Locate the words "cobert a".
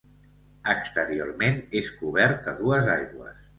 2.01-2.57